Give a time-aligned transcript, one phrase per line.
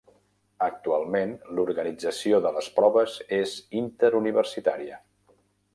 [0.67, 3.55] Actualment, l'organització de les proves és
[3.85, 4.99] interuniversitària.